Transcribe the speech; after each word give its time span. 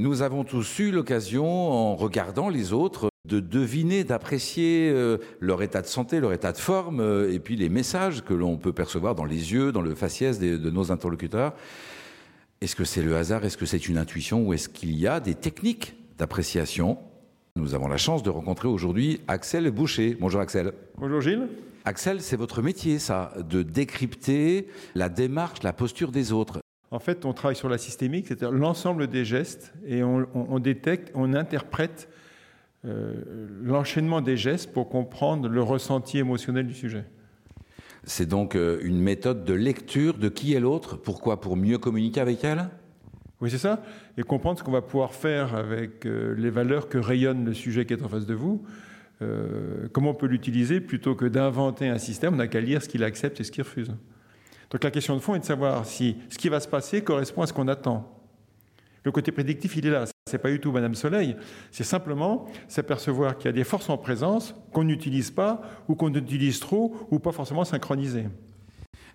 Nous 0.00 0.22
avons 0.22 0.44
tous 0.44 0.78
eu 0.78 0.92
l'occasion, 0.92 1.44
en 1.44 1.96
regardant 1.96 2.48
les 2.48 2.72
autres, 2.72 3.10
de 3.24 3.40
deviner, 3.40 4.04
d'apprécier 4.04 4.92
euh, 4.94 5.18
leur 5.40 5.60
état 5.60 5.82
de 5.82 5.88
santé, 5.88 6.20
leur 6.20 6.32
état 6.32 6.52
de 6.52 6.56
forme, 6.56 7.00
euh, 7.00 7.32
et 7.32 7.40
puis 7.40 7.56
les 7.56 7.68
messages 7.68 8.22
que 8.22 8.32
l'on 8.32 8.58
peut 8.58 8.72
percevoir 8.72 9.16
dans 9.16 9.24
les 9.24 9.52
yeux, 9.52 9.72
dans 9.72 9.82
le 9.82 9.96
faciès 9.96 10.38
de, 10.38 10.56
de 10.56 10.70
nos 10.70 10.92
interlocuteurs. 10.92 11.52
Est-ce 12.60 12.76
que 12.76 12.84
c'est 12.84 13.02
le 13.02 13.16
hasard? 13.16 13.44
Est-ce 13.44 13.56
que 13.56 13.66
c'est 13.66 13.88
une 13.88 13.98
intuition? 13.98 14.46
Ou 14.46 14.52
est-ce 14.52 14.68
qu'il 14.68 14.96
y 14.96 15.08
a 15.08 15.18
des 15.18 15.34
techniques 15.34 15.96
d'appréciation? 16.16 16.98
Nous 17.56 17.74
avons 17.74 17.88
la 17.88 17.96
chance 17.96 18.22
de 18.22 18.30
rencontrer 18.30 18.68
aujourd'hui 18.68 19.20
Axel 19.26 19.68
Boucher. 19.72 20.16
Bonjour 20.20 20.40
Axel. 20.40 20.74
Bonjour 20.96 21.20
Gilles. 21.20 21.48
Axel, 21.84 22.20
c'est 22.20 22.36
votre 22.36 22.62
métier, 22.62 23.00
ça, 23.00 23.32
de 23.50 23.64
décrypter 23.64 24.68
la 24.94 25.08
démarche, 25.08 25.64
la 25.64 25.72
posture 25.72 26.12
des 26.12 26.30
autres. 26.30 26.60
En 26.90 26.98
fait, 26.98 27.24
on 27.24 27.32
travaille 27.32 27.56
sur 27.56 27.68
la 27.68 27.78
systémique, 27.78 28.28
c'est-à-dire 28.28 28.50
l'ensemble 28.50 29.08
des 29.08 29.24
gestes, 29.24 29.74
et 29.86 30.02
on, 30.02 30.26
on, 30.34 30.46
on 30.48 30.58
détecte, 30.58 31.10
on 31.14 31.34
interprète 31.34 32.08
euh, 32.84 33.46
l'enchaînement 33.62 34.20
des 34.20 34.36
gestes 34.36 34.72
pour 34.72 34.88
comprendre 34.88 35.48
le 35.48 35.62
ressenti 35.62 36.18
émotionnel 36.18 36.66
du 36.66 36.74
sujet. 36.74 37.04
C'est 38.04 38.26
donc 38.26 38.54
euh, 38.54 38.78
une 38.82 39.00
méthode 39.00 39.44
de 39.44 39.52
lecture 39.52 40.16
de 40.16 40.28
qui 40.30 40.54
est 40.54 40.60
l'autre? 40.60 40.96
Pourquoi? 40.96 41.40
Pour 41.40 41.56
mieux 41.56 41.76
communiquer 41.76 42.20
avec 42.20 42.42
elle? 42.44 42.70
Oui, 43.40 43.50
c'est 43.50 43.58
ça. 43.58 43.82
Et 44.16 44.22
comprendre 44.22 44.58
ce 44.58 44.64
qu'on 44.64 44.72
va 44.72 44.80
pouvoir 44.80 45.12
faire 45.12 45.54
avec 45.54 46.06
euh, 46.06 46.34
les 46.38 46.50
valeurs 46.50 46.88
que 46.88 46.96
rayonne 46.96 47.44
le 47.44 47.52
sujet 47.52 47.84
qui 47.84 47.92
est 47.92 48.02
en 48.02 48.08
face 48.08 48.26
de 48.26 48.34
vous. 48.34 48.64
Euh, 49.20 49.88
comment 49.92 50.10
on 50.10 50.14
peut 50.14 50.26
l'utiliser 50.26 50.80
plutôt 50.80 51.14
que 51.14 51.26
d'inventer 51.26 51.88
un 51.88 51.98
système, 51.98 52.34
on 52.34 52.36
n'a 52.36 52.46
qu'à 52.46 52.60
lire 52.60 52.82
ce 52.82 52.88
qu'il 52.88 53.04
accepte 53.04 53.40
et 53.40 53.44
ce 53.44 53.50
qu'il 53.50 53.64
refuse. 53.64 53.90
Donc 54.70 54.84
la 54.84 54.90
question 54.90 55.14
de 55.14 55.20
fond 55.20 55.34
est 55.34 55.40
de 55.40 55.44
savoir 55.44 55.86
si 55.86 56.16
ce 56.28 56.36
qui 56.36 56.48
va 56.48 56.60
se 56.60 56.68
passer 56.68 57.02
correspond 57.02 57.42
à 57.42 57.46
ce 57.46 57.52
qu'on 57.52 57.68
attend. 57.68 58.06
Le 59.04 59.12
côté 59.12 59.32
prédictif, 59.32 59.76
il 59.76 59.86
est 59.86 59.90
là. 59.90 60.04
C'est 60.28 60.38
pas 60.38 60.50
du 60.50 60.60
tout 60.60 60.72
Madame 60.72 60.94
Soleil. 60.94 61.36
C'est 61.70 61.84
simplement 61.84 62.46
s'apercevoir 62.66 63.38
qu'il 63.38 63.46
y 63.46 63.48
a 63.48 63.52
des 63.52 63.64
forces 63.64 63.88
en 63.88 63.96
présence 63.96 64.54
qu'on 64.72 64.84
n'utilise 64.84 65.30
pas 65.30 65.62
ou 65.88 65.94
qu'on 65.94 66.12
utilise 66.12 66.60
trop 66.60 66.94
ou 67.10 67.18
pas 67.18 67.32
forcément 67.32 67.64
synchronisées. 67.64 68.26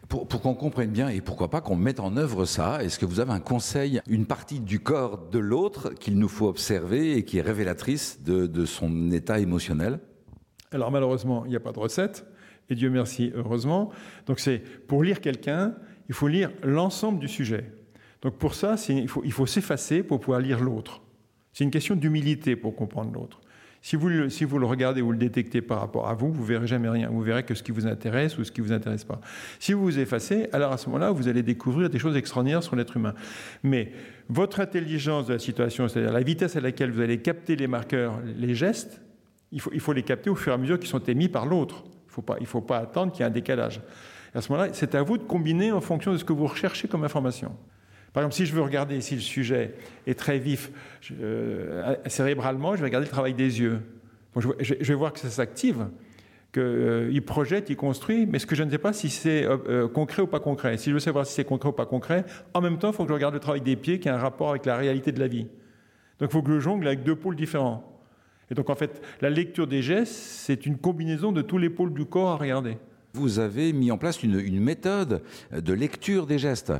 Pour, 0.10 0.28
pour 0.28 0.42
qu'on 0.42 0.56
comprenne 0.56 0.90
bien 0.90 1.10
et 1.10 1.22
pourquoi 1.22 1.50
pas 1.50 1.62
qu'on 1.62 1.76
mette 1.76 2.00
en 2.00 2.17
œuvre 2.17 2.45
ça, 2.45 2.84
est-ce 2.84 2.98
que 2.98 3.06
vous 3.06 3.20
avez 3.20 3.32
un 3.32 3.40
conseil, 3.40 4.02
une 4.08 4.26
partie 4.26 4.60
du 4.60 4.80
corps 4.80 5.30
de 5.30 5.40
l'autre 5.40 5.92
qu'il 5.94 6.17
nous 6.17 6.28
faut 6.28 6.48
observer 6.48 7.16
et 7.16 7.23
qui 7.23 7.38
est 7.38 7.42
révélatrice 7.42 8.22
de, 8.23 8.48
de 8.48 8.66
son 8.66 9.12
état 9.12 9.40
émotionnel? 9.40 10.00
Alors 10.72 10.92
malheureusement, 10.92 11.45
il 11.45 11.52
n'y 11.52 11.56
a 11.56 11.60
pas 11.60 11.72
de 11.72 11.80
recette, 11.80 12.26
et 12.69 12.75
Dieu 12.75 12.89
merci, 12.89 13.31
heureusement. 13.36 13.92
Donc 14.25 14.39
c'est 14.39 14.59
pour 14.88 15.03
lire 15.03 15.22
quelqu'un, 15.22 15.75
il 16.09 16.16
faut 16.16 16.28
lire 16.28 16.52
l'ensemble 16.64 17.20
du 17.20 17.28
sujet. 17.28 17.66
Donc 18.22 18.38
pour 18.38 18.55
ça, 18.55 18.75
il 18.89 19.08
faut, 19.08 19.45
s'effacer 19.45 20.02
pour 20.02 20.20
pouvoir 20.20 20.39
lire 20.39 20.61
l'autre. 20.61 21.02
C'est 21.52 21.64
une 21.64 21.72
question 21.72 21.95
d'humilité 21.95 22.55
pour 22.55 22.75
comprendre 22.75 23.11
l'autre. 23.14 23.42
Si 23.81 23.97
vous, 23.97 24.08
le, 24.08 24.30
si 24.30 24.45
vous 24.45 24.59
le 24.59 24.66
regardez 24.66 25.02
ou 25.02 25.11
le 25.11 25.17
détectez 25.17 25.61
par 25.61 25.81
rapport 25.81 26.08
à 26.08 26.14
vous, 26.14 26.31
vous 26.31 26.45
verrez 26.45 26.67
jamais 26.67 26.88
rien. 26.88 27.09
Vous 27.09 27.22
verrez 27.22 27.44
que 27.44 27.53
ce 27.53 27.61
qui 27.61 27.73
vous 27.73 27.86
intéresse 27.86 28.38
ou 28.38 28.45
ce 28.45 28.52
qui 28.53 28.61
vous 28.61 28.72
intéresse 28.72 29.03
pas. 29.03 29.20
Si 29.59 29.73
vous 29.73 29.81
vous 29.81 30.00
effacez, 30.00 30.48
alors 30.53 30.72
à 30.72 30.77
ce 30.77 30.86
moment-là, 30.86 31.11
vous 31.11 31.27
allez 31.27 31.44
découvrir 31.44 31.89
des 31.89 32.00
choses 32.00 32.16
extraordinaires 32.16 32.64
sur 32.64 32.77
l'être 32.77 32.95
humain. 32.95 33.14
Mais 33.61 33.92
votre 34.30 34.61
intelligence 34.61 35.27
de 35.27 35.33
la 35.33 35.39
situation, 35.39 35.89
c'est-à-dire 35.89 36.14
la 36.14 36.23
vitesse 36.23 36.55
à 36.55 36.61
laquelle 36.61 36.92
vous 36.92 37.02
allez 37.02 37.17
capter 37.22 37.58
les 37.58 37.67
marqueurs, 37.67 38.22
les 38.38 38.55
gestes, 38.55 39.02
il 39.52 39.59
faut 39.59 39.94
les 39.94 40.03
capter 40.03 40.30
au 40.30 40.36
fur 40.36 40.53
et 40.53 40.55
à 40.55 40.58
mesure 40.58 40.80
qu'ils 40.80 40.89
sont 40.89 41.03
émis 41.03 41.27
par 41.27 41.45
l'autre. 41.45 41.83
Il 42.17 42.36
il 42.42 42.45
faut 42.47 42.61
pas 42.61 42.78
attendre 42.78 43.11
qu'il 43.11 43.22
y 43.22 43.23
ait 43.23 43.28
un 43.28 43.33
décalage. 43.33 43.81
Et 44.33 44.38
à 44.38 44.42
ce 44.42 44.52
moment-là, 44.52 44.69
c'est 44.73 44.95
à 44.95 45.03
vous 45.03 45.17
de 45.17 45.23
combiner 45.23 45.72
en 45.72 45.81
fonction 45.81 46.11
de 46.11 46.17
ce 46.17 46.25
que 46.25 46.33
vous 46.33 46.47
recherchez 46.47 46.88
comme 46.88 47.03
information. 47.03 47.52
Par 48.14 48.22
exemple, 48.22 48.36
si 48.36 48.45
je 48.45 48.53
veux 48.53 48.61
regarder 48.61 49.02
si 49.02 49.16
le 49.16 49.22
sujet 49.22 49.73
est 50.05 50.17
très 50.17 50.38
vif 50.38 50.72
euh, 51.20 51.95
cérébralement, 52.05 52.75
je 52.75 52.81
vais 52.81 52.86
regarder 52.86 53.08
le 53.08 53.11
travail 53.11 53.33
des 53.33 53.59
yeux. 53.59 53.81
Je, 54.36 54.75
vais 54.75 54.94
voir 54.94 55.14
que 55.14 55.20
ça 55.20 55.30
s'active, 55.30 55.88
qu'il 56.52 56.61
euh, 56.61 57.22
projette, 57.25 57.70
il 57.70 57.75
construit, 57.75 58.27
mais 58.27 58.39
ce 58.39 58.45
que 58.45 58.55
je 58.55 58.64
ne 58.64 58.70
sais 58.70 58.77
pas 58.77 58.93
si 58.93 59.09
c'est 59.09 59.45
euh, 59.45 59.88
concret 59.88 60.21
ou 60.21 60.27
pas 60.27 60.39
concret. 60.39 60.77
Si 60.77 60.89
je 60.89 60.93
veux 60.93 60.99
savoir 60.99 61.26
si 61.26 61.33
c'est 61.33 61.43
concret 61.43 61.70
ou 61.70 61.73
pas 61.73 61.88
concret, 61.88 62.26
en 62.54 62.61
même 62.61 62.77
temps, 62.77 62.92
il 62.92 62.93
faut 62.93 63.04
que 63.04 63.09
je 63.09 63.14
regarde 63.14 63.33
le 63.33 63.39
travail 63.39 63.61
des 63.61 63.76
pieds 63.76 63.99
qui 63.99 64.09
a 64.09 64.15
un 64.15 64.20
rapport 64.20 64.52
avec 64.52 64.65
la 64.65 64.77
réalité 64.77 65.11
de 65.11 65.20
la 65.20 65.27
vie. 65.27 65.48
Donc 66.20 66.30
il 66.30 66.32
faut 66.32 66.43
que 66.43 66.52
je 66.52 66.59
jongle 66.59 66.86
avec 66.88 67.04
deux 67.04 67.15
pôles 67.15 67.36
différents. 67.36 67.92
Et 68.53 68.55
donc 68.55 68.69
en 68.69 68.75
fait, 68.75 69.02
la 69.19 69.31
lecture 69.31 69.65
des 69.65 69.81
gestes, 69.81 70.14
c'est 70.14 70.67
une 70.67 70.77
combinaison 70.77 71.31
de 71.31 71.41
tous 71.41 71.58
les 71.58 71.71
pôles 71.71 71.91
du 71.91 72.05
corps 72.05 72.30
à 72.30 72.36
regarder. 72.36 72.77
Vous 73.15 73.39
avez 73.39 73.73
mis 73.73 73.89
en 73.89 73.97
place 73.97 74.21
une, 74.21 74.39
une, 74.39 74.59
méthode 74.59 75.23
de 75.52 75.73
lecture 75.73 76.27
des 76.27 76.37
gestes. 76.37 76.71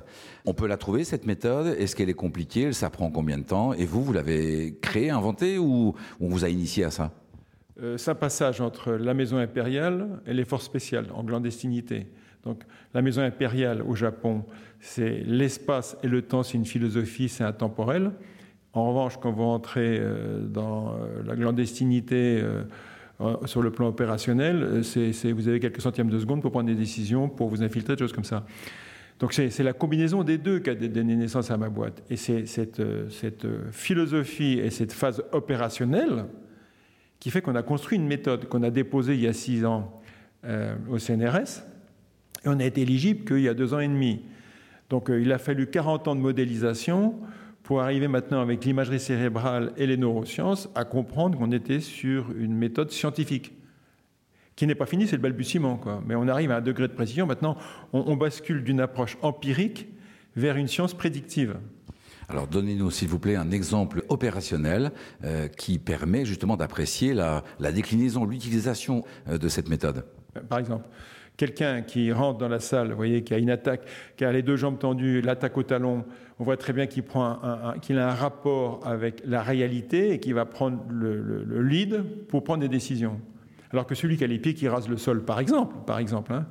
On 0.46 0.54
peut 0.54 0.68
la 0.68 0.78
trouver, 0.78 1.04
cette 1.04 1.26
méthode 1.26 1.76
Est-ce 1.80 1.96
qu'elle 1.96 2.10
est 2.10 2.14
compliquée? 2.14 2.74
Ça 2.74 2.92
prend 2.92 3.10
combien 3.10 3.40
de 3.40 3.44
temps? 3.44 3.74
Et 3.74 3.88
vous, 3.88 4.04
vous 4.04 4.14
l'avez 4.14 4.78
créée, 4.82 5.10
inventée 5.10 5.58
ou 5.58 5.96
on 6.20 6.28
vous 6.30 6.46
a 6.46 6.50
initié 6.50 6.84
à 6.84 6.92
ça? 6.92 7.12
Euh, 7.82 7.98
C'est 7.98 8.12
un 8.12 8.16
passage 8.16 8.62
entre 8.62 8.92
la 8.92 9.16
maison 9.16 9.38
impériale 9.38 10.22
et 10.28 10.36
les 10.36 10.46
forces 10.46 10.66
spéciales 10.66 11.08
en 11.16 11.24
clandestinité. 11.24 12.06
Donc 12.44 12.62
la 12.94 13.02
maison 13.02 13.24
impériale 13.24 13.82
au 13.82 13.96
Japon, 13.96 14.46
c'est 14.80 15.24
l'espace 15.26 15.98
et 16.04 16.08
le 16.08 16.22
temps, 16.22 16.44
c'est 16.44 16.60
une 16.60 16.68
philosophie, 16.68 17.30
c'est 17.30 17.44
intemporel. 17.44 18.12
En 18.74 18.90
revanche, 18.90 19.18
quand 19.22 19.32
vous 19.32 19.44
entrez 19.44 19.98
euh, 20.00 20.46
dans 20.46 20.96
la 21.26 21.36
clandestinité, 21.36 22.42
euh, 22.42 22.64
sur 23.46 23.62
le 23.62 23.72
plan 23.72 23.88
opérationnel, 23.88 24.82
vous 24.82 25.48
avez 25.48 25.60
quelques 25.60 25.82
centièmes 25.82 26.10
de 26.10 26.20
seconde 26.20 26.42
pour 26.42 26.52
prendre 26.52 26.68
des 26.68 26.76
décisions, 26.76 27.30
pour 27.30 27.48
vous 27.48 27.64
infiltrer, 27.64 27.96
des 27.96 28.00
choses 28.00 28.14
comme 28.14 28.24
ça. 28.24 28.46
Donc 29.20 29.34
c'est, 29.34 29.58
la 29.60 29.74
combinaison 29.74 30.24
des 30.24 30.38
deux 30.38 30.60
qui 30.60 30.70
a 30.72 30.76
donné 30.76 31.16
naissance 31.16 31.52
à 31.52 31.58
ma 31.58 31.70
boîte. 31.70 32.04
Et 32.10 32.18
c'est 32.18 32.46
cette, 32.46 32.82
philosophie 33.72 34.60
et 34.60 34.70
cette 34.72 34.92
phase 34.92 35.24
opérationnelle 35.32 36.26
qui 37.24 37.32
fait 37.32 37.42
qu'on 37.42 37.56
a 37.56 37.64
construit 37.64 37.98
une 37.98 38.06
méthode 38.06 38.50
qu'on 38.50 38.64
a 38.64 38.70
déposée 38.70 39.14
il 39.14 39.22
y 39.22 39.28
a 39.28 39.34
six 39.34 39.64
ans 39.64 40.02
euh, 40.44 40.76
au 40.90 41.00
CNRS, 41.00 41.64
et 42.44 42.50
on 42.50 42.60
a 42.60 42.66
été 42.66 42.82
éligible 42.82 43.24
qu'il 43.24 43.40
y 43.40 43.48
a 43.48 43.54
deux 43.54 43.74
ans 43.74 43.80
et 43.80 43.88
demi. 43.88 44.24
Donc 44.90 45.10
euh, 45.10 45.22
il 45.22 45.32
a 45.32 45.38
fallu 45.38 45.68
40 45.68 46.10
ans 46.10 46.16
de 46.18 46.20
modélisation 46.20 47.16
pour 47.64 47.82
arriver 47.82 48.08
maintenant 48.08 48.42
avec 48.42 48.64
l'imagerie 48.66 49.00
cérébrale 49.00 49.72
et 49.78 49.88
les 49.88 49.98
neurosciences 49.98 50.70
à 50.76 50.86
comprendre 50.86 51.38
qu'on 51.38 51.52
était 51.52 51.80
sur 51.80 52.32
une 52.38 52.56
méthode 52.56 52.92
scientifique 52.92 53.54
qui 54.56 54.68
n'est 54.68 54.76
pas 54.76 54.86
finie, 54.86 55.08
c'est 55.08 55.16
le 55.16 55.22
balbutiement. 55.22 55.78
Quoi. 55.78 56.04
Mais 56.06 56.16
on 56.16 56.28
arrive 56.28 56.52
à 56.52 56.58
un 56.58 56.62
degré 56.62 56.88
de 56.88 56.94
précision. 56.94 57.26
Maintenant, 57.26 57.58
on, 57.92 58.04
on 58.06 58.16
bascule 58.16 58.64
d'une 58.64 58.82
approche 58.82 59.18
empirique 59.22 59.88
vers 60.36 60.58
une 60.58 60.68
science 60.68 60.94
prédictive. 60.94 61.58
Alors 62.30 62.48
donnez-nous 62.48 62.90
s'il 62.92 63.10
vous 63.10 63.20
plaît 63.20 63.36
un 63.36 63.52
exemple 63.52 64.04
opérationnel 64.10 64.92
euh, 65.24 65.48
qui 65.48 65.80
permet 65.80 66.26
justement 66.26 66.56
d'apprécier 66.56 67.14
la, 67.14 67.44
la, 67.60 67.72
déclinaison, 67.72 68.26
l'utilisation 68.26 69.04
euh, 69.28 69.38
de 69.38 69.48
cette 69.50 69.70
méthode. 69.70 70.06
Par 70.50 70.60
exemple, 70.60 70.88
quelqu'un 71.38 71.82
qui 71.82 72.12
rentre 72.12 72.38
dans 72.38 72.48
la 72.48 72.60
salle, 72.60 72.94
voyez, 72.94 73.24
qui 73.24 73.34
a 73.34 73.38
une 73.38 73.50
attaque, 73.50 73.82
qui 74.18 74.26
a 74.26 74.32
les 74.32 74.42
deux 74.42 74.56
jambes 74.56 74.80
tendues, 74.80 75.22
l'attaque 75.22 75.58
au 75.58 75.64
talon, 75.64 76.06
on 76.40 76.44
voit 76.44 76.58
très 76.58 76.74
bien 76.74 76.88
qu'il 76.88 77.04
prend 77.04 77.40
qu'il 77.82 77.98
a 77.98 78.10
un 78.10 78.16
rapport 78.16 78.86
avec 78.86 79.22
la 79.26 79.42
réalité 79.44 80.14
et 80.14 80.20
qu'il 80.20 80.34
va 80.34 80.46
prendre 80.46 80.80
le, 80.90 81.62
lead 81.62 82.04
pour 82.28 82.44
prendre 82.44 82.62
des 82.62 82.70
décisions. 82.70 83.20
Alors 83.72 83.88
que 83.88 83.96
celui 83.96 84.18
qui 84.18 84.24
a 84.24 84.28
les 84.28 84.40
pieds 84.40 84.54
qui 84.54 84.68
rase 84.68 84.88
le 84.88 84.98
sol, 84.98 85.24
par 85.24 85.40
exemple, 85.40 85.76
par 85.86 86.00
exemple, 86.00 86.34
hein, 86.34 86.46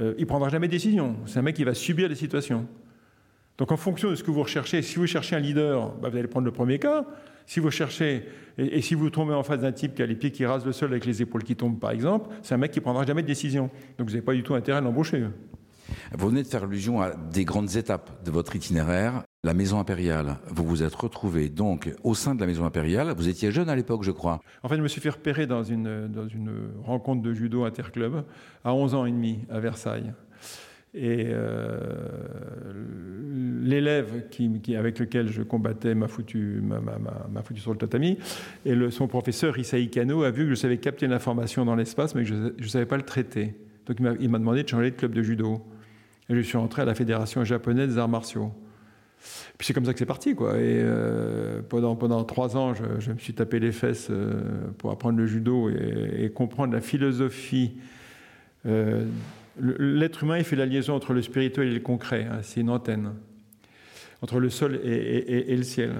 euh, 0.00 0.14
il 0.18 0.26
prendra 0.26 0.48
jamais 0.48 0.68
de 0.68 0.72
décision. 0.72 1.16
C'est 1.26 1.38
un 1.38 1.42
mec 1.42 1.56
qui 1.56 1.64
va 1.64 1.74
subir 1.74 2.08
les 2.08 2.14
situations. 2.14 2.66
Donc 3.58 3.72
en 3.72 3.76
fonction 3.76 4.10
de 4.10 4.14
ce 4.14 4.22
que 4.22 4.30
vous 4.30 4.42
recherchez, 4.42 4.82
si 4.82 4.96
vous 4.96 5.06
cherchez 5.06 5.36
un 5.36 5.40
leader, 5.40 5.90
bah, 5.96 6.08
vous 6.08 6.16
allez 6.16 6.28
prendre 6.28 6.46
le 6.46 6.52
premier 6.52 6.78
cas. 6.78 7.04
Si 7.46 7.60
vous 7.60 7.70
cherchez, 7.70 8.28
et, 8.58 8.78
et 8.78 8.82
si 8.82 8.94
vous 8.94 9.10
tombez 9.10 9.34
en 9.34 9.42
face 9.42 9.60
d'un 9.60 9.72
type 9.72 9.94
qui 9.94 10.02
a 10.02 10.06
les 10.06 10.16
pieds 10.16 10.30
qui 10.30 10.44
rasent 10.46 10.66
le 10.66 10.72
sol 10.72 10.90
avec 10.90 11.04
les 11.06 11.22
épaules 11.22 11.44
qui 11.44 11.56
tombent, 11.56 11.78
par 11.78 11.90
exemple, 11.90 12.28
c'est 12.42 12.54
un 12.54 12.58
mec 12.58 12.70
qui 12.70 12.80
prendra 12.80 13.04
jamais 13.04 13.22
de 13.22 13.26
décision. 13.26 13.70
Donc 13.98 14.08
vous 14.08 14.14
n'avez 14.14 14.24
pas 14.24 14.34
du 14.34 14.42
tout 14.42 14.54
intérêt 14.54 14.78
à 14.78 14.80
l'embaucher. 14.80 15.24
Vous 16.12 16.28
venez 16.28 16.42
de 16.42 16.48
faire 16.48 16.64
allusion 16.64 17.00
à 17.00 17.14
des 17.14 17.44
grandes 17.44 17.76
étapes 17.76 18.24
de 18.24 18.30
votre 18.30 18.54
itinéraire. 18.56 19.22
La 19.42 19.54
maison 19.54 19.80
impériale, 19.80 20.36
vous 20.48 20.64
vous 20.64 20.82
êtes 20.82 20.94
retrouvé 20.94 21.48
donc 21.48 21.90
au 22.04 22.14
sein 22.14 22.34
de 22.34 22.40
la 22.40 22.46
maison 22.46 22.64
impériale. 22.64 23.14
Vous 23.16 23.28
étiez 23.28 23.50
jeune 23.50 23.68
à 23.70 23.76
l'époque, 23.76 24.02
je 24.02 24.10
crois. 24.10 24.40
En 24.62 24.68
fait, 24.68 24.76
je 24.76 24.82
me 24.82 24.88
suis 24.88 25.00
fait 25.00 25.10
repérer 25.10 25.46
dans 25.46 25.62
une, 25.62 26.08
dans 26.08 26.28
une 26.28 26.50
rencontre 26.84 27.22
de 27.22 27.32
judo 27.32 27.64
interclub 27.64 28.24
à 28.64 28.74
11 28.74 28.94
ans 28.94 29.06
et 29.06 29.10
demi 29.10 29.40
à 29.50 29.58
Versailles. 29.60 30.12
Et 30.92 31.26
euh, 31.28 31.78
l'élève 33.62 34.24
avec 34.76 34.98
lequel 34.98 35.28
je 35.28 35.42
combattais 35.42 35.94
m'a 35.94 36.08
foutu, 36.08 36.62
sur 37.56 37.72
le 37.72 37.78
tatami. 37.78 38.18
Et 38.64 38.74
son 38.90 39.06
professeur, 39.06 39.56
Isaï 39.58 39.88
Kano, 39.88 40.24
a 40.24 40.30
vu 40.30 40.44
que 40.44 40.50
je 40.50 40.54
savais 40.56 40.78
capter 40.78 41.06
l'information 41.06 41.64
dans 41.64 41.76
l'espace, 41.76 42.14
mais 42.14 42.24
que 42.24 42.28
je 42.28 42.34
ne 42.34 42.68
savais 42.68 42.86
pas 42.86 42.96
le 42.96 43.04
traiter. 43.04 43.54
Donc 43.86 43.98
il 44.20 44.28
m'a, 44.28 44.38
demandé 44.38 44.64
de 44.64 44.68
changer 44.68 44.90
de 44.90 44.96
club 44.96 45.12
de 45.12 45.22
judo. 45.22 45.62
Et 46.28 46.34
je 46.34 46.40
suis 46.40 46.56
entré 46.56 46.82
à 46.82 46.84
la 46.84 46.94
Fédération 46.94 47.44
japonaise 47.44 47.90
des 47.90 47.98
arts 47.98 48.08
martiaux. 48.08 48.52
Puis 49.58 49.66
c'est 49.66 49.74
comme 49.74 49.84
ça 49.84 49.92
que 49.92 49.98
c'est 49.98 50.06
parti, 50.06 50.34
quoi. 50.34 50.56
Et 50.56 50.80
euh, 50.82 51.60
pendant, 51.68 52.24
trois 52.24 52.56
ans, 52.56 52.72
je, 52.74 53.12
me 53.12 53.18
suis 53.18 53.34
tapé 53.34 53.60
les 53.60 53.72
fesses 53.72 54.08
euh, 54.10 54.40
pour 54.78 54.90
apprendre 54.90 55.18
le 55.18 55.26
judo 55.26 55.68
et, 55.68 56.30
comprendre 56.34 56.72
la 56.72 56.80
philosophie. 56.80 57.74
L'être 59.58 60.22
humain, 60.22 60.38
il 60.38 60.44
fait 60.44 60.56
la 60.56 60.66
liaison 60.66 60.94
entre 60.94 61.12
le 61.12 61.22
spirituel 61.22 61.68
et 61.68 61.74
le 61.74 61.80
concret. 61.80 62.26
Hein, 62.30 62.38
c'est 62.42 62.60
une 62.60 62.70
antenne 62.70 63.14
entre 64.22 64.38
le 64.38 64.50
sol 64.50 64.76
et, 64.84 65.56
le 65.56 65.62
ciel. 65.62 65.94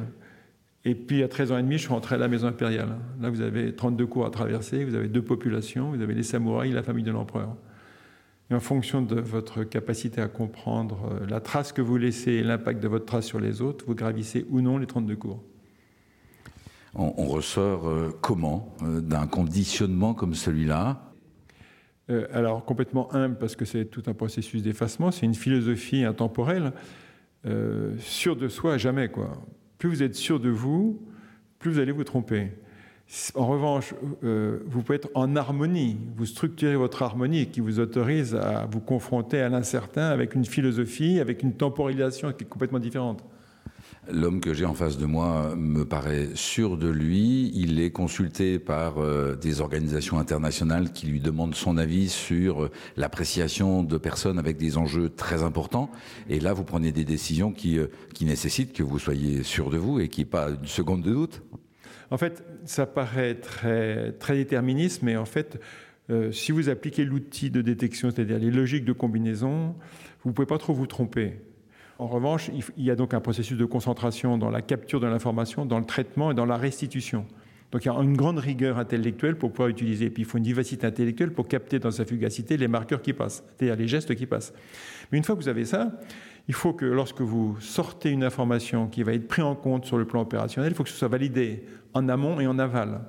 Et 0.84 0.94
puis 0.94 1.22
à 1.22 1.28
13 1.28 1.52
ans 1.52 1.58
et 1.58 1.62
demi, 1.62 1.74
je 1.76 1.82
suis 1.82 1.88
rentré 1.88 2.14
à 2.14 2.18
la 2.18 2.28
maison 2.28 2.46
impériale. 2.46 2.96
Là, 3.20 3.30
vous 3.30 3.40
avez 3.40 3.74
32 3.74 4.06
cours 4.06 4.26
à 4.26 4.30
traverser, 4.30 4.84
vous 4.84 4.94
avez 4.94 5.08
deux 5.08 5.22
populations, 5.22 5.90
vous 5.90 6.02
avez 6.02 6.14
les 6.14 6.22
samouraïs 6.22 6.72
et 6.72 6.74
la 6.74 6.82
famille 6.82 7.04
de 7.04 7.10
l'empereur. 7.10 7.56
Et 8.50 8.54
en 8.54 8.60
fonction 8.60 9.00
de 9.00 9.20
votre 9.20 9.62
capacité 9.62 10.20
à 10.20 10.28
comprendre 10.28 11.10
euh, 11.12 11.26
la 11.28 11.40
trace 11.40 11.72
que 11.72 11.82
vous 11.82 11.96
laissez 11.96 12.32
et 12.32 12.42
l'impact 12.42 12.82
de 12.82 12.88
votre 12.88 13.06
trace 13.06 13.26
sur 13.26 13.38
les 13.38 13.62
autres, 13.62 13.84
vous 13.86 13.94
gravissez 13.94 14.44
ou 14.50 14.60
non 14.60 14.78
les 14.78 14.86
32 14.86 15.16
cours. 15.16 15.42
On, 16.94 17.26
ressort 17.26 17.88
euh, 17.88 18.10
comment 18.20 18.74
euh, 18.82 19.00
d'un 19.00 19.28
conditionnement 19.28 20.12
comme 20.12 20.34
celui-là 20.34 21.09
Alors 22.32 22.64
complètement 22.64 23.14
humble 23.14 23.36
parce 23.38 23.54
que 23.54 23.64
c'est 23.64 23.84
tout 23.84 24.02
un 24.06 24.14
processus 24.14 24.62
d'effacement, 24.62 25.10
c'est 25.10 25.26
une 25.26 25.34
philosophie 25.34 26.04
intemporelle, 26.04 26.72
sûr 27.98 28.36
de 28.36 28.48
soi 28.48 28.78
jamais. 28.78 29.08
Quoi. 29.08 29.30
Plus 29.78 29.88
vous 29.88 30.02
êtes 30.02 30.14
sûr 30.14 30.40
de 30.40 30.50
vous, 30.50 31.00
plus 31.58 31.70
vous 31.70 31.78
allez 31.78 31.92
vous 31.92 32.04
tromper. 32.04 32.50
En 33.34 33.46
revanche, 33.46 33.92
euh, 34.22 34.60
vous 34.66 34.82
pouvez 34.82 34.96
être 34.96 35.10
en 35.14 35.34
harmonie, 35.34 35.98
vous 36.16 36.26
structurez 36.26 36.76
votre 36.76 37.02
harmonie 37.02 37.46
qui 37.46 37.60
vous 37.60 37.80
autorise 37.80 38.36
à 38.36 38.66
vous 38.70 38.80
confronter 38.80 39.40
à 39.40 39.48
l'incertain 39.48 40.10
avec 40.10 40.36
une 40.36 40.44
philosophie, 40.44 41.18
avec 41.18 41.42
une 41.42 41.54
temporalisation 41.54 42.32
qui 42.32 42.44
est 42.44 42.46
complètement 42.46 42.78
différente. 42.78 43.24
L'homme 44.08 44.40
que 44.40 44.54
j'ai 44.54 44.64
en 44.64 44.74
face 44.74 44.96
de 44.98 45.06
moi 45.06 45.54
me 45.56 45.84
paraît 45.84 46.28
sûr 46.34 46.76
de 46.76 46.88
lui. 46.88 47.50
Il 47.54 47.80
est 47.80 47.90
consulté 47.90 48.58
par 48.58 48.98
euh, 48.98 49.36
des 49.36 49.60
organisations 49.60 50.18
internationales 50.18 50.92
qui 50.92 51.06
lui 51.06 51.20
demandent 51.20 51.54
son 51.54 51.76
avis 51.76 52.08
sur 52.08 52.64
euh, 52.64 52.70
l'appréciation 52.96 53.82
de 53.82 53.98
personnes 53.98 54.38
avec 54.38 54.56
des 54.56 54.78
enjeux 54.78 55.10
très 55.10 55.42
importants. 55.42 55.90
Et 56.28 56.40
là, 56.40 56.52
vous 56.54 56.64
prenez 56.64 56.92
des 56.92 57.04
décisions 57.04 57.52
qui, 57.52 57.78
qui 58.14 58.24
nécessitent 58.24 58.72
que 58.72 58.82
vous 58.82 58.98
soyez 58.98 59.42
sûr 59.42 59.70
de 59.70 59.76
vous 59.76 60.00
et 60.00 60.08
qu'il 60.08 60.24
n'y 60.24 60.28
ait 60.28 60.30
pas 60.30 60.48
une 60.48 60.66
seconde 60.66 61.02
de 61.02 61.12
doute. 61.12 61.42
En 62.10 62.18
fait, 62.18 62.42
ça 62.64 62.86
paraît 62.86 63.36
très, 63.36 64.12
très 64.12 64.34
déterministe, 64.34 65.02
mais 65.02 65.16
en 65.16 65.24
fait, 65.24 65.60
euh, 66.10 66.32
si 66.32 66.50
vous 66.50 66.68
appliquez 66.68 67.04
l'outil 67.04 67.50
de 67.50 67.62
détection, 67.62 68.10
c'est-à-dire 68.10 68.38
les 68.38 68.50
logiques 68.50 68.84
de 68.84 68.92
combinaison, 68.92 69.76
vous 70.22 70.30
ne 70.30 70.34
pouvez 70.34 70.46
pas 70.46 70.58
trop 70.58 70.74
vous 70.74 70.86
tromper. 70.86 71.40
En 72.00 72.06
revanche, 72.06 72.50
il 72.78 72.82
y 72.82 72.90
a 72.90 72.96
donc 72.96 73.12
un 73.12 73.20
processus 73.20 73.58
de 73.58 73.64
concentration 73.66 74.38
dans 74.38 74.48
la 74.48 74.62
capture 74.62 75.00
de 75.00 75.06
l'information, 75.06 75.66
dans 75.66 75.78
le 75.78 75.84
traitement 75.84 76.30
et 76.30 76.34
dans 76.34 76.46
la 76.46 76.56
restitution. 76.56 77.26
Donc 77.72 77.84
il 77.84 77.88
y 77.88 77.90
a 77.90 77.94
une 77.94 78.16
grande 78.16 78.38
rigueur 78.38 78.78
intellectuelle 78.78 79.36
pour 79.36 79.52
pouvoir 79.52 79.68
utiliser. 79.68 80.06
Et 80.06 80.10
puis 80.10 80.22
il 80.22 80.24
faut 80.24 80.38
une 80.38 80.44
vivacité 80.44 80.86
intellectuelle 80.86 81.34
pour 81.34 81.46
capter 81.46 81.78
dans 81.78 81.90
sa 81.90 82.06
fugacité 82.06 82.56
les 82.56 82.68
marqueurs 82.68 83.02
qui 83.02 83.12
passent, 83.12 83.44
c'est-à-dire 83.48 83.76
les 83.76 83.86
gestes 83.86 84.14
qui 84.14 84.24
passent. 84.24 84.54
Mais 85.12 85.18
une 85.18 85.24
fois 85.24 85.36
que 85.36 85.42
vous 85.42 85.50
avez 85.50 85.66
ça, 85.66 85.92
il 86.48 86.54
faut 86.54 86.72
que 86.72 86.86
lorsque 86.86 87.20
vous 87.20 87.60
sortez 87.60 88.08
une 88.08 88.24
information 88.24 88.88
qui 88.88 89.02
va 89.02 89.12
être 89.12 89.28
prise 89.28 89.44
en 89.44 89.54
compte 89.54 89.84
sur 89.84 89.98
le 89.98 90.06
plan 90.06 90.22
opérationnel, 90.22 90.72
il 90.72 90.74
faut 90.74 90.84
que 90.84 90.88
ce 90.88 90.96
soit 90.96 91.08
validé 91.08 91.64
en 91.92 92.08
amont 92.08 92.40
et 92.40 92.46
en 92.46 92.58
aval. 92.58 93.02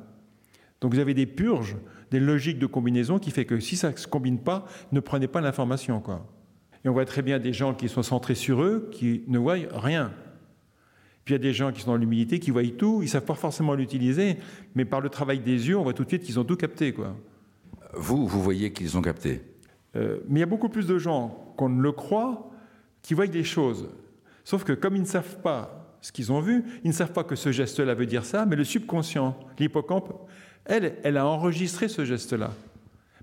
Donc 0.82 0.94
vous 0.94 1.00
avez 1.00 1.14
des 1.14 1.28
purges, 1.28 1.78
des 2.12 2.20
logiques 2.20 2.60
de 2.60 2.66
combinaison 2.66 3.20
qui 3.20 3.32
fait 3.32 3.46
que 3.46 3.62
si 3.62 3.78
ça 3.78 3.92
ne 3.92 3.96
se 3.96 4.06
combine 4.06 4.40
pas, 4.40 4.66
ne 4.92 5.00
prenez 5.00 5.30
pas 5.30 5.40
l'information. 5.40 6.04
Et 6.84 6.90
on 6.90 6.94
voit 6.94 7.06
très 7.06 7.22
bien 7.22 7.40
des 7.40 7.54
gens 7.54 7.74
qui 7.74 7.90
sont 7.90 8.04
centrés 8.04 8.36
sur 8.36 8.62
eux, 8.62 8.90
qui 8.92 9.24
ne 9.28 9.38
voient 9.38 9.58
rien. 9.72 10.12
Puis 11.24 11.34
il 11.34 11.38
y 11.38 11.40
a 11.40 11.44
des 11.44 11.54
gens 11.54 11.72
qui 11.72 11.82
sont 11.82 11.92
dans 11.92 11.98
l'humilité, 11.98 12.40
qui 12.40 12.50
voient 12.50 12.64
tout, 12.78 13.02
ils 13.02 13.06
ne 13.06 13.10
savent 13.10 13.26
pas 13.26 13.36
forcément 13.36 13.76
l'utiliser, 13.76 14.38
mais 14.74 14.86
par 14.86 15.02
le 15.02 15.10
travail 15.10 15.40
des 15.40 15.68
yeux, 15.70 15.78
on 15.78 15.84
voit 15.84 15.94
tout 15.94 16.04
de 16.04 16.10
suite 16.10 16.24
qu'ils 16.24 16.40
ont 16.40 16.44
tout 16.44 16.56
capté. 16.56 16.94
Quoi. 16.94 17.16
Vous, 17.94 18.26
vous 18.28 18.42
voyez 18.42 18.72
qu'ils 18.74 18.98
ont 18.98 19.02
capté? 19.02 19.42
Euh, 19.96 20.20
Mais 20.28 20.40
il 20.40 20.42
y 20.42 20.44
a 20.44 20.48
beaucoup 20.48 20.70
plus 20.70 20.88
de 20.88 20.98
gens 20.98 21.54
qu'on 21.58 21.70
ne 21.70 21.82
le 21.82 21.92
croit 21.92 22.50
qui 23.02 23.14
voient 23.14 23.28
des 23.28 23.44
choses. 23.44 23.90
Sauf 24.44 24.64
que 24.64 24.74
comme 24.74 24.96
ils 24.96 25.02
ne 25.02 25.08
savent 25.08 25.42
pas 25.42 25.98
ce 26.02 26.12
qu'ils 26.12 26.32
ont 26.32 26.40
vu, 26.40 26.64
ils 26.84 26.88
ne 26.88 26.94
savent 26.94 27.12
pas 27.12 27.24
que 27.24 27.36
ce 27.36 27.52
geste-là 27.52 27.94
veut 27.94 28.08
dire 28.08 28.26
ça, 28.26 28.46
mais 28.46 28.56
le 28.56 28.64
subconscient, 28.64 29.38
l'hippocampe, 29.60 30.14
elle, 30.66 30.96
elle 31.04 31.18
a 31.18 31.28
enregistré 31.28 31.88
ce 31.88 32.06
geste-là. 32.06 32.52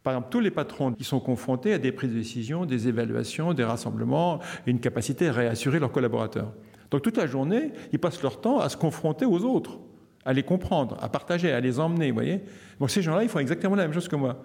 Par 0.02 0.14
exemple, 0.14 0.28
tous 0.30 0.40
les 0.40 0.50
patrons 0.50 0.92
qui 0.92 1.04
sont 1.04 1.20
confrontés 1.20 1.72
à 1.72 1.78
des 1.78 1.92
prises 1.92 2.10
de 2.10 2.16
décision, 2.16 2.66
des 2.66 2.88
évaluations, 2.88 3.54
des 3.54 3.64
rassemblements, 3.64 4.40
une 4.66 4.80
capacité 4.80 5.28
à 5.28 5.32
réassurer 5.32 5.78
leurs 5.78 5.92
collaborateurs. 5.92 6.52
Donc 6.90 7.02
toute 7.02 7.16
la 7.16 7.26
journée, 7.26 7.72
ils 7.92 7.98
passent 7.98 8.22
leur 8.22 8.40
temps 8.40 8.60
à 8.60 8.68
se 8.68 8.76
confronter 8.76 9.26
aux 9.26 9.44
autres, 9.44 9.78
à 10.24 10.32
les 10.32 10.42
comprendre, 10.42 10.96
à 11.00 11.08
partager, 11.08 11.52
à 11.52 11.60
les 11.60 11.80
emmener, 11.80 12.10
vous 12.10 12.14
voyez 12.14 12.42
Donc 12.80 12.90
ces 12.90 13.02
gens-là, 13.02 13.22
ils 13.22 13.28
font 13.28 13.38
exactement 13.38 13.74
la 13.74 13.82
même 13.84 13.92
chose 13.92 14.08
que 14.08 14.16
moi. 14.16 14.42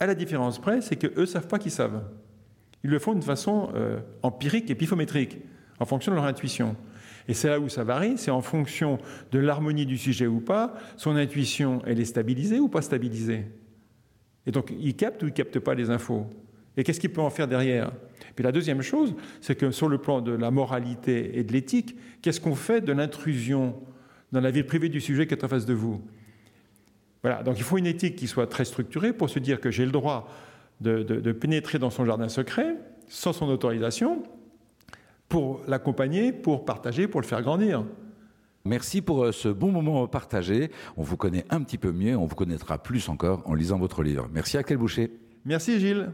À 0.00 0.06
la 0.06 0.14
différence 0.14 0.58
près, 0.58 0.80
c'est 0.80 0.96
qu'eux 0.96 1.20
ne 1.20 1.26
savent 1.26 1.48
pas 1.48 1.58
qu'ils 1.58 1.72
savent. 1.72 2.02
Ils 2.84 2.90
le 2.90 2.98
font 2.98 3.12
d'une 3.12 3.22
façon 3.22 3.70
euh, 3.74 3.98
empirique 4.22 4.70
et 4.70 4.74
pifométrique, 4.74 5.38
en 5.80 5.84
fonction 5.84 6.12
de 6.12 6.16
leur 6.16 6.24
intuition. 6.24 6.76
Et 7.26 7.34
c'est 7.34 7.48
là 7.48 7.60
où 7.60 7.68
ça 7.68 7.84
varie, 7.84 8.16
c'est 8.16 8.30
en 8.30 8.40
fonction 8.40 8.98
de 9.32 9.38
l'harmonie 9.38 9.84
du 9.84 9.98
sujet 9.98 10.26
ou 10.26 10.40
pas, 10.40 10.74
son 10.96 11.16
intuition, 11.16 11.82
elle 11.84 12.00
est 12.00 12.06
stabilisée 12.06 12.58
ou 12.58 12.68
pas 12.68 12.80
stabilisée. 12.80 13.44
Et 14.48 14.50
donc, 14.50 14.72
il 14.80 14.96
capte 14.96 15.22
ou 15.22 15.26
il 15.26 15.32
capte 15.32 15.58
pas 15.58 15.74
les 15.74 15.90
infos. 15.90 16.26
Et 16.78 16.82
qu'est-ce 16.82 16.98
qu'il 16.98 17.12
peut 17.12 17.20
en 17.20 17.28
faire 17.28 17.46
derrière? 17.46 17.92
Puis 18.34 18.42
la 18.42 18.50
deuxième 18.50 18.80
chose, 18.80 19.14
c'est 19.42 19.54
que 19.54 19.70
sur 19.70 19.88
le 19.88 19.98
plan 19.98 20.22
de 20.22 20.32
la 20.32 20.50
moralité 20.50 21.38
et 21.38 21.44
de 21.44 21.52
l'éthique, 21.52 21.96
qu'est-ce 22.22 22.40
qu'on 22.40 22.54
fait 22.54 22.80
de 22.80 22.92
l'intrusion 22.92 23.76
dans 24.32 24.40
la 24.40 24.50
vie 24.50 24.62
privée 24.62 24.88
du 24.88 25.02
sujet 25.02 25.26
qui 25.26 25.34
est 25.34 25.44
en 25.44 25.48
face 25.48 25.66
de 25.66 25.74
vous? 25.74 26.00
Voilà, 27.22 27.42
donc 27.42 27.58
il 27.58 27.62
faut 27.62 27.76
une 27.76 27.86
éthique 27.86 28.16
qui 28.16 28.26
soit 28.26 28.46
très 28.46 28.64
structurée 28.64 29.12
pour 29.12 29.28
se 29.28 29.38
dire 29.38 29.60
que 29.60 29.70
j'ai 29.70 29.84
le 29.84 29.90
droit 29.90 30.32
de, 30.80 31.32
pénétrer 31.32 31.78
dans 31.78 31.90
son 31.90 32.06
jardin 32.06 32.28
secret 32.28 32.76
sans 33.06 33.34
son 33.34 33.48
autorisation 33.48 34.22
pour 35.28 35.60
l'accompagner, 35.68 36.32
pour 36.32 36.64
partager, 36.64 37.06
pour 37.06 37.20
le 37.20 37.26
faire 37.26 37.42
grandir. 37.42 37.84
Merci 38.68 39.00
pour 39.02 39.24
euh, 39.24 39.32
ce 39.32 39.48
bon 39.48 39.72
moment 39.72 40.06
partagé. 40.06 40.70
On 40.96 41.02
vous 41.02 41.16
connaît 41.16 41.44
un 41.50 41.62
petit 41.62 41.78
peu 41.78 41.90
mieux, 41.90 42.16
on 42.16 42.26
vous 42.26 42.36
connaîtra 42.36 42.78
plus 42.78 43.08
encore 43.08 43.42
en 43.46 43.54
lisant 43.54 43.78
votre 43.78 44.02
livre. 44.02 44.28
Merci 44.32 44.58
à 44.58 44.62
quel 44.62 44.76
Boucher. 44.76 45.10
Merci 45.44 45.80
Gilles. 45.80 46.10